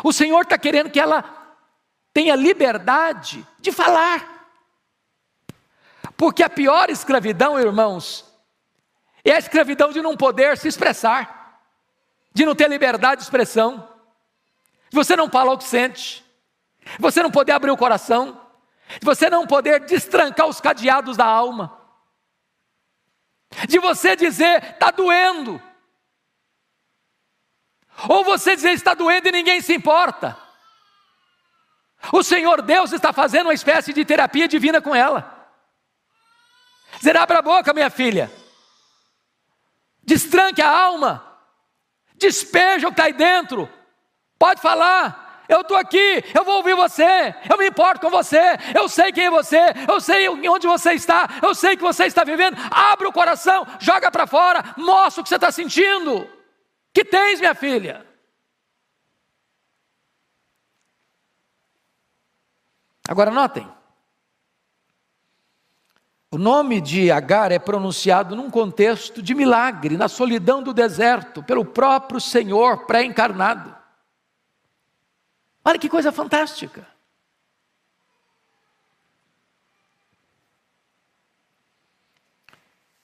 [0.03, 1.23] O Senhor está querendo que ela
[2.13, 4.39] tenha liberdade de falar.
[6.17, 8.25] Porque a pior escravidão, irmãos,
[9.23, 11.40] é a escravidão de não poder se expressar
[12.33, 13.87] de não ter liberdade de expressão,
[14.89, 16.23] de você não falar o que sente,
[16.81, 18.39] de você não poder abrir o coração,
[18.99, 21.77] de você não poder destrancar os cadeados da alma,
[23.67, 25.61] de você dizer está doendo,
[28.07, 30.37] ou você dizer está doendo e ninguém se importa.
[32.11, 35.37] O Senhor Deus está fazendo uma espécie de terapia divina com ela.
[36.97, 38.31] Dizer, abra a boca, minha filha.
[40.03, 41.30] Destranque a alma.
[42.21, 43.67] Despeja o que está aí dentro.
[44.37, 45.43] Pode falar.
[45.49, 49.25] Eu estou aqui, eu vou ouvir você, eu me importo com você, eu sei quem
[49.25, 52.55] é você, eu sei onde você está, eu sei que você está vivendo.
[52.71, 56.25] Abre o coração, joga para fora, mostra o que você está sentindo.
[56.93, 58.05] Que tens, minha filha?
[63.09, 63.69] Agora notem.
[66.33, 71.65] O nome de Agar é pronunciado num contexto de milagre, na solidão do deserto, pelo
[71.65, 73.75] próprio Senhor pré-encarnado.
[75.65, 76.87] Olha que coisa fantástica.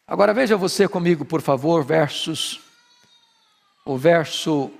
[0.07, 2.61] Agora veja você comigo, por favor, versos,
[3.83, 4.71] o verso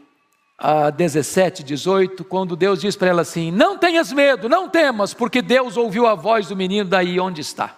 [0.58, 5.42] a 17, 18, quando Deus diz para ela assim: Não tenhas medo, não temas, porque
[5.42, 7.77] Deus ouviu a voz do menino daí onde está.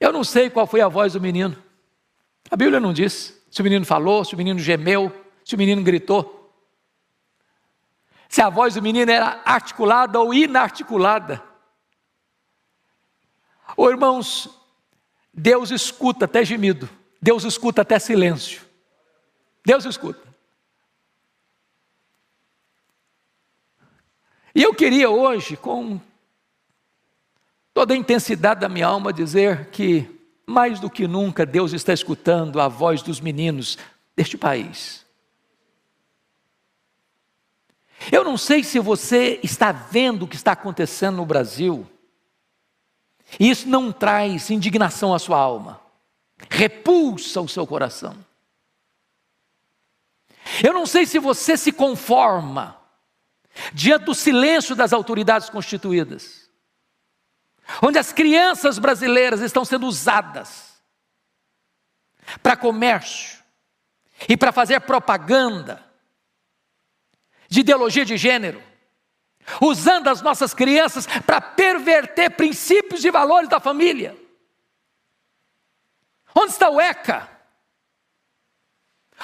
[0.00, 1.60] Eu não sei qual foi a voz do menino.
[2.50, 5.12] A Bíblia não diz se o menino falou, se o menino gemeu,
[5.44, 6.52] se o menino gritou.
[8.28, 11.42] Se a voz do menino era articulada ou inarticulada.
[13.76, 14.50] Ô irmãos,
[15.32, 16.88] Deus escuta até gemido,
[17.20, 18.62] Deus escuta até silêncio.
[19.64, 20.26] Deus escuta.
[24.54, 26.00] E eu queria hoje, com
[27.78, 30.04] toda a intensidade da minha alma, dizer que,
[30.44, 33.78] mais do que nunca, Deus está escutando a voz dos meninos
[34.16, 35.06] deste país.
[38.10, 41.88] Eu não sei se você está vendo o que está acontecendo no Brasil,
[43.38, 45.80] e isso não traz indignação à sua alma,
[46.50, 48.16] repulsa o seu coração.
[50.64, 52.76] Eu não sei se você se conforma
[53.72, 56.47] diante do silêncio das autoridades constituídas,
[57.82, 60.82] onde as crianças brasileiras estão sendo usadas
[62.42, 63.42] para comércio
[64.28, 65.84] e para fazer propaganda
[67.48, 68.62] de ideologia de gênero,
[69.60, 74.16] usando as nossas crianças para perverter princípios e valores da família.
[76.34, 77.28] Onde está o ECA?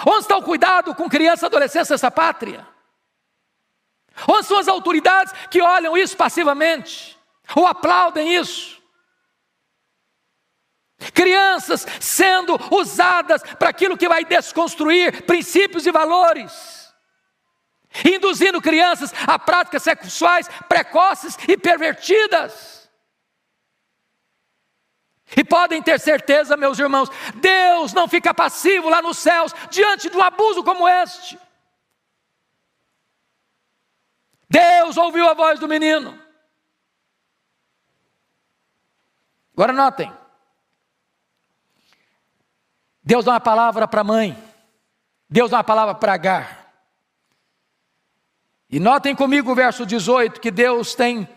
[0.06, 2.66] Onde está o cuidado com criança e adolescência nessa pátria?
[4.28, 7.13] Onde são as autoridades que olham isso passivamente?
[7.54, 8.82] Ou aplaudem isso?
[11.12, 16.94] Crianças sendo usadas para aquilo que vai desconstruir princípios e valores,
[18.04, 22.88] induzindo crianças a práticas sexuais precoces e pervertidas.
[25.36, 30.16] E podem ter certeza, meus irmãos, Deus não fica passivo lá nos céus diante de
[30.16, 31.38] um abuso como este.
[34.48, 36.23] Deus ouviu a voz do menino.
[39.54, 40.12] Agora notem.
[43.02, 44.36] Deus dá uma palavra para a mãe.
[45.30, 46.64] Deus dá uma palavra para Agar.
[48.68, 51.28] E notem comigo o verso 18 que Deus tem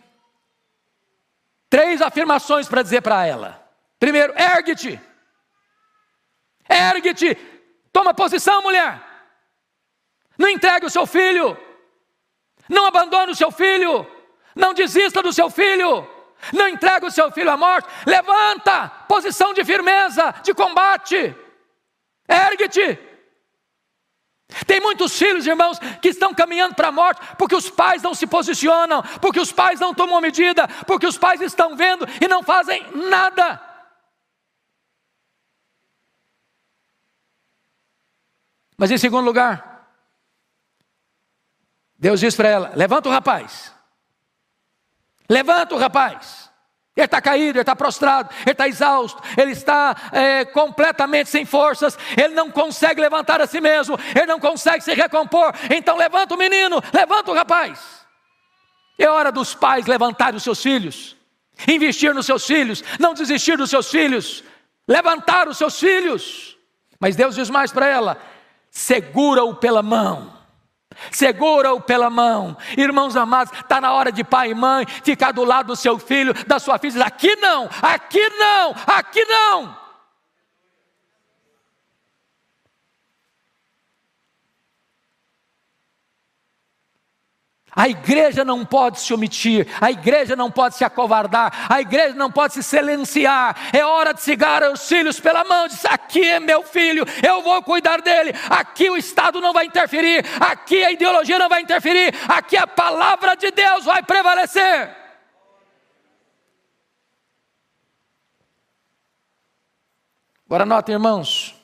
[1.70, 3.64] três afirmações para dizer para ela.
[4.00, 5.00] Primeiro, ergue-te.
[6.68, 7.36] Ergue-te.
[7.92, 9.04] Toma posição, mulher.
[10.38, 11.58] Não entregue o seu filho.
[12.70, 14.10] Não abandone o seu filho.
[14.56, 16.17] Não desista do seu filho.
[16.54, 17.88] Não entregue o seu filho à morte.
[18.06, 18.90] Levanta.
[19.08, 21.36] Posição de firmeza, de combate.
[22.28, 23.00] Ergue-te.
[24.66, 28.26] Tem muitos filhos, irmãos, que estão caminhando para a morte porque os pais não se
[28.26, 32.86] posicionam, porque os pais não tomam medida, porque os pais estão vendo e não fazem
[32.94, 33.62] nada.
[38.78, 39.90] Mas em segundo lugar,
[41.98, 43.77] Deus diz para ela: levanta o rapaz.
[45.30, 46.48] Levanta o rapaz.
[46.98, 51.96] Ele está caído, ele está prostrado, ele está exausto, ele está é, completamente sem forças,
[52.18, 55.54] ele não consegue levantar a si mesmo, ele não consegue se recompor.
[55.70, 58.08] Então levanta o menino, levanta o rapaz.
[58.98, 61.16] É hora dos pais levantarem os seus filhos,
[61.68, 64.44] investir nos seus filhos, não desistir dos seus filhos,
[64.88, 66.58] levantar os seus filhos.
[67.00, 68.20] Mas Deus diz mais para ela:
[68.72, 70.37] segura-o pela mão.
[71.12, 73.54] Segura-o pela mão, irmãos amados.
[73.54, 76.78] Está na hora de pai e mãe ficar do lado do seu filho, da sua
[76.78, 79.87] filha, aqui não, aqui não, aqui não.
[87.78, 92.32] A igreja não pode se omitir, a igreja não pode se acovardar, a igreja não
[92.32, 93.56] pode se silenciar.
[93.72, 97.62] É hora de segurar os filhos pela mão, diz: aqui é meu filho, eu vou
[97.62, 98.34] cuidar dele.
[98.50, 103.36] Aqui o Estado não vai interferir, aqui a ideologia não vai interferir, aqui a palavra
[103.36, 104.96] de Deus vai prevalecer.
[110.48, 111.56] Agora notem, irmãos,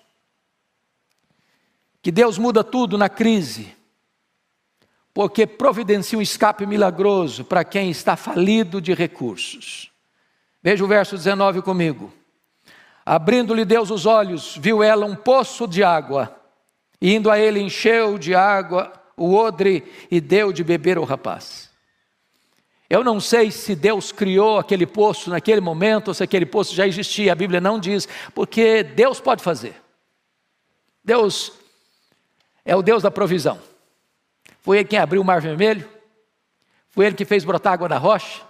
[2.03, 3.81] que Deus muda tudo na crise
[5.13, 9.91] porque providencia um escape milagroso para quem está falido de recursos.
[10.61, 12.11] Veja o verso 19 comigo.
[13.05, 16.35] Abrindo-lhe Deus os olhos, viu ela um poço de água,
[17.01, 21.69] e indo a ele encheu de água o odre e deu de beber ao rapaz.
[22.89, 26.87] Eu não sei se Deus criou aquele poço naquele momento ou se aquele poço já
[26.87, 29.75] existia, a Bíblia não diz, porque Deus pode fazer.
[31.03, 31.51] Deus
[32.63, 33.59] é o Deus da provisão.
[34.63, 35.87] Foi ele quem abriu o mar vermelho?
[36.89, 38.41] Foi ele que fez brotar água da rocha?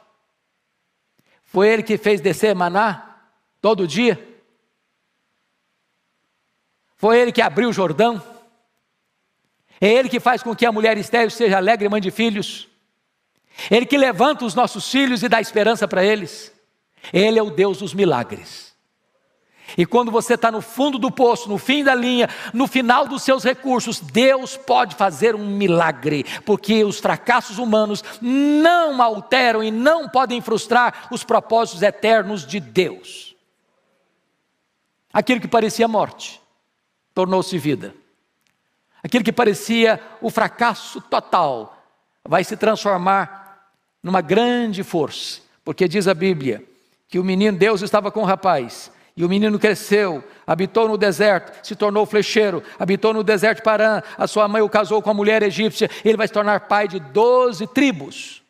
[1.43, 3.19] Foi ele que fez descer maná
[3.59, 4.23] todo dia?
[6.95, 8.21] Foi ele que abriu o Jordão?
[9.81, 12.69] É ele que faz com que a mulher estéril seja alegre mãe de filhos?
[13.71, 16.53] Ele que levanta os nossos filhos e dá esperança para eles?
[17.11, 18.72] Ele é o Deus dos milagres.
[19.77, 23.23] E quando você está no fundo do poço, no fim da linha, no final dos
[23.23, 30.07] seus recursos, Deus pode fazer um milagre, porque os fracassos humanos não alteram e não
[30.07, 33.35] podem frustrar os propósitos eternos de Deus.
[35.11, 36.41] Aquilo que parecia morte
[37.13, 37.95] tornou-se vida.
[39.03, 41.77] Aquilo que parecia o fracasso total
[42.23, 43.69] vai se transformar
[44.01, 46.63] numa grande força, porque diz a Bíblia
[47.07, 51.65] que o menino Deus estava com o rapaz, e o menino cresceu, habitou no deserto,
[51.65, 55.13] se tornou flecheiro, habitou no deserto de Parã, a sua mãe o casou com a
[55.13, 58.41] mulher egípcia, ele vai se tornar pai de doze tribos.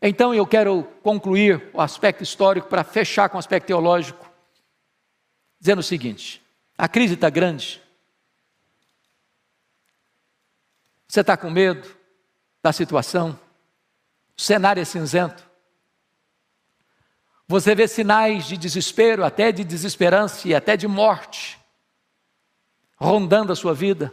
[0.00, 4.30] Então eu quero concluir o aspecto histórico para fechar com o aspecto teológico,
[5.58, 6.40] dizendo o seguinte:
[6.78, 7.82] a crise está grande.
[11.08, 11.88] Você está com medo
[12.62, 13.38] da situação?
[14.36, 15.45] O cenário é cinzento.
[17.48, 21.58] Você vê sinais de desespero, até de desesperança e até de morte,
[22.96, 24.12] rondando a sua vida.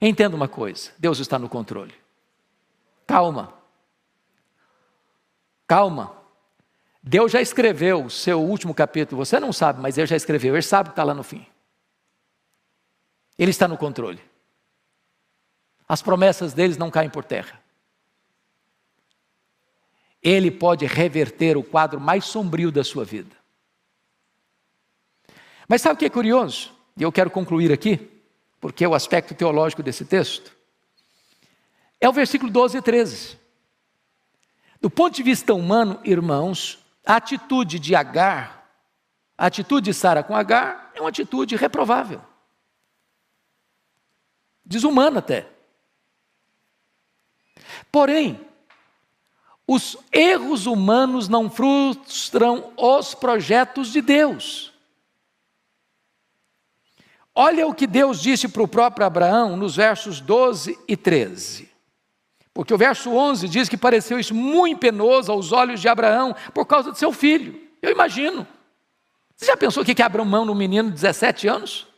[0.00, 1.94] Entenda uma coisa: Deus está no controle.
[3.06, 3.52] Calma.
[5.66, 6.16] Calma.
[7.02, 9.24] Deus já escreveu o seu último capítulo.
[9.24, 10.54] Você não sabe, mas Ele já escreveu.
[10.54, 11.46] Ele sabe que está lá no fim.
[13.38, 14.22] Ele está no controle.
[15.86, 17.60] As promessas deles não caem por terra.
[20.24, 23.36] Ele pode reverter o quadro mais sombrio da sua vida.
[25.68, 26.72] Mas sabe o que é curioso?
[26.96, 28.10] E eu quero concluir aqui,
[28.58, 30.56] porque é o aspecto teológico desse texto.
[32.00, 33.38] É o versículo 12 e 13.
[34.80, 38.66] Do ponto de vista humano, irmãos, a atitude de Agar,
[39.36, 42.22] a atitude de Sara com Agar, é uma atitude reprovável.
[44.64, 45.48] Desumana até.
[47.92, 48.40] Porém,
[49.66, 54.72] os erros humanos não frustram os projetos de Deus.
[57.34, 61.68] Olha o que Deus disse para o próprio Abraão nos versos 12 e 13.
[62.52, 66.64] Porque o verso 11 diz que pareceu isso muito penoso aos olhos de Abraão por
[66.66, 67.60] causa de seu filho.
[67.82, 68.46] Eu imagino.
[69.34, 71.88] Você já pensou o que é abrir mão num menino de 17 anos?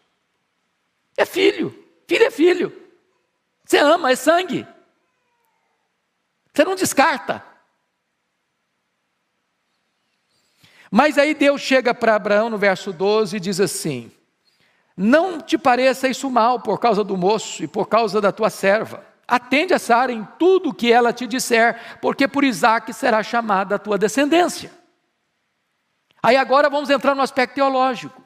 [1.17, 1.85] É filho.
[2.09, 2.73] Filho é filho.
[3.63, 4.67] Você ama, é sangue.
[6.55, 7.45] Você não descarta.
[10.91, 14.11] Mas aí Deus chega para Abraão no verso 12 e diz assim:
[14.97, 19.05] Não te pareça isso mal por causa do moço e por causa da tua serva
[19.29, 23.75] Atende a Sara em tudo o que ela te disser, porque por Isaac será chamada
[23.75, 24.71] a tua descendência.
[26.23, 28.23] Aí agora vamos entrar no aspecto teológico.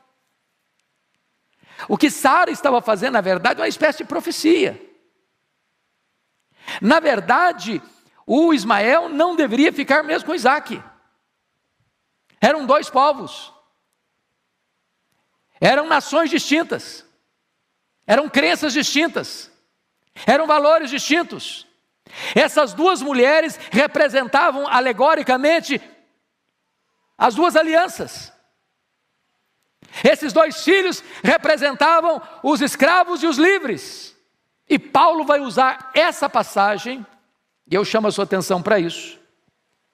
[1.88, 4.80] O que Sara estava fazendo, na verdade, é uma espécie de profecia.
[6.82, 7.80] Na verdade,
[8.26, 10.82] o Ismael não deveria ficar mesmo com Isaac.
[12.40, 13.52] Eram dois povos.
[15.60, 17.04] Eram nações distintas.
[18.06, 19.50] Eram crenças distintas.
[20.26, 21.66] Eram valores distintos.
[22.34, 25.80] Essas duas mulheres representavam alegoricamente
[27.16, 28.32] as duas alianças.
[30.02, 34.16] Esses dois filhos representavam os escravos e os livres.
[34.68, 37.04] E Paulo vai usar essa passagem,
[37.70, 39.19] e eu chamo a sua atenção para isso.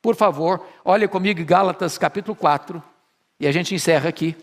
[0.06, 2.80] Por favor, olhe comigo Gálatas capítulo 4,
[3.40, 4.36] e a gente encerra aqui.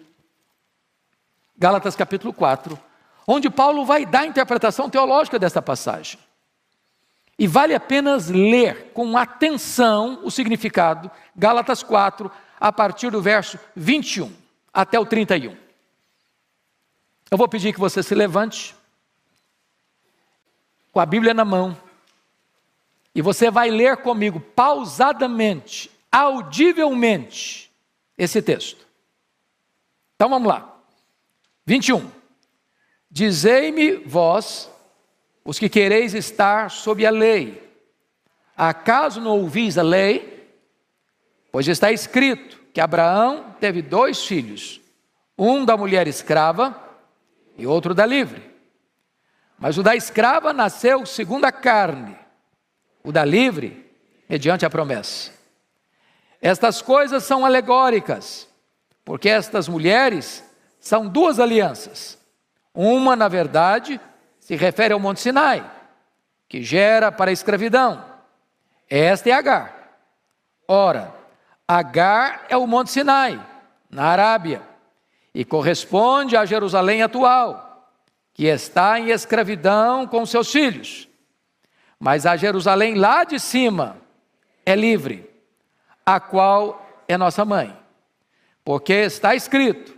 [1.58, 2.78] Gálatas capítulo 4,
[3.26, 6.20] onde Paulo vai dar a interpretação teológica desta passagem.
[7.40, 13.58] E vale a pena ler com atenção o significado, Gálatas 4, a partir do verso
[13.74, 14.34] 21
[14.74, 15.56] até o 31.
[17.32, 18.76] Eu vou pedir que você se levante,
[20.92, 21.78] com a Bíblia na mão,
[23.16, 27.72] e você vai ler comigo pausadamente, audivelmente,
[28.18, 28.88] esse texto.
[30.16, 30.78] Então vamos lá.
[31.66, 32.10] 21.
[33.10, 34.70] Dizei-me vós,
[35.46, 37.62] os que quereis estar sob a lei,
[38.58, 40.34] acaso não ouvis a lei?
[41.52, 44.82] Pois está escrito que Abraão teve dois filhos,
[45.38, 46.76] um da mulher escrava
[47.56, 48.52] e outro da livre.
[49.60, 52.18] Mas o da escrava nasceu segundo a carne,
[53.04, 53.92] o da livre,
[54.30, 55.32] mediante a promessa.
[56.42, 58.48] Estas coisas são alegóricas,
[59.04, 60.44] porque estas mulheres
[60.80, 62.22] são duas alianças
[62.74, 64.02] uma, na verdade,
[64.40, 65.70] se refere ao Monte Sinai,
[66.50, 68.04] que gera para a escravidão.
[68.90, 69.98] Esta é Agar.
[70.68, 71.14] Ora,
[71.68, 73.40] Agar é o Monte Sinai,
[73.90, 74.62] na Arábia,
[75.34, 77.92] e corresponde a Jerusalém atual,
[78.34, 81.08] que está em escravidão com seus filhos.
[82.04, 83.96] Mas a Jerusalém lá de cima
[84.66, 85.32] é livre,
[86.06, 87.74] a qual é nossa mãe.
[88.62, 89.96] Porque está escrito: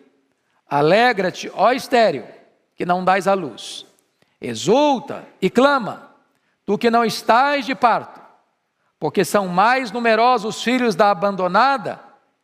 [0.69, 2.27] Alegra-te, ó estéreo,
[2.75, 3.87] que não dás à luz.
[4.39, 6.11] Exulta e clama,
[6.63, 8.21] tu que não estás de parto,
[8.99, 11.99] porque são mais numerosos os filhos da abandonada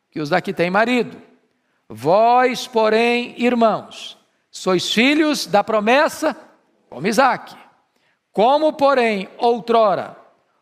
[0.09, 1.21] que os da que tem marido.
[1.87, 4.17] Vós, porém, irmãos,
[4.49, 6.35] sois filhos da promessa,
[6.89, 7.60] como Isaac.
[8.31, 10.15] Como, porém, outrora,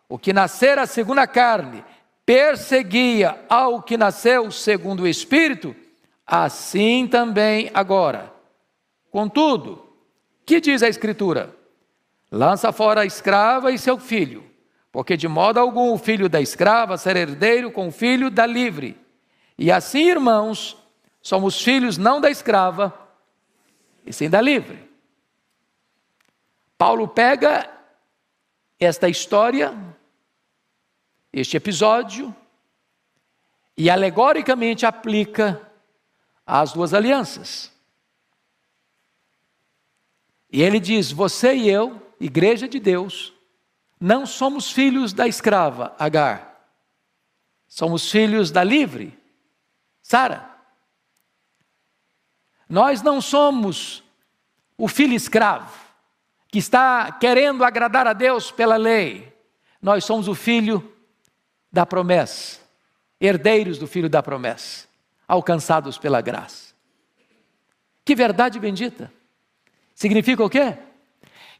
[0.07, 1.83] o que nascera segundo a carne
[2.25, 5.75] perseguia ao que nasceu segundo o Espírito,
[6.25, 8.31] assim também agora.
[9.11, 9.87] Contudo,
[10.45, 11.55] que diz a Escritura?
[12.31, 14.43] Lança fora a escrava e seu filho,
[14.91, 18.97] porque de modo algum o filho da escrava será herdeiro com o filho da livre.
[19.57, 20.77] E assim, irmãos,
[21.21, 22.93] somos filhos não da escrava,
[24.05, 24.88] e sim da livre.
[26.79, 27.69] Paulo pega
[28.79, 29.77] esta história,
[31.33, 32.33] este episódio,
[33.75, 35.61] e alegoricamente aplica
[36.47, 37.69] às duas alianças.
[40.49, 43.33] E ele diz: Você e eu, igreja de Deus,
[43.99, 46.65] não somos filhos da escrava Agar,
[47.67, 49.19] somos filhos da livre
[50.01, 50.49] Sara.
[52.69, 54.01] Nós não somos
[54.77, 55.88] o filho escravo
[56.49, 59.31] que está querendo agradar a Deus pela lei.
[59.81, 60.93] Nós somos o filho
[61.71, 62.59] da promessa,
[63.21, 64.87] herdeiros do filho da promessa,
[65.27, 66.73] alcançados pela graça.
[68.03, 69.13] Que verdade bendita!
[69.93, 70.77] Significa o quê?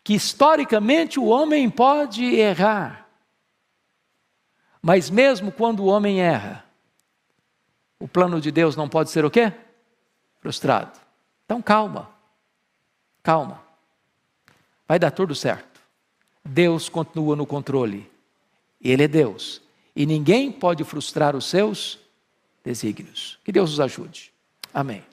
[0.04, 3.08] Que historicamente o homem pode errar.
[4.82, 6.66] Mas mesmo quando o homem erra,
[8.00, 9.54] o plano de Deus não pode ser o quê?
[10.40, 10.98] Frustrado.
[11.46, 12.10] Então calma.
[13.22, 13.69] Calma.
[14.90, 15.80] Vai dar tudo certo.
[16.44, 18.10] Deus continua no controle.
[18.82, 19.62] Ele é Deus.
[19.96, 22.00] E ninguém pode frustrar os seus
[22.64, 23.38] desígnios.
[23.46, 24.34] Que Deus nos ajude.
[24.74, 25.04] Amém.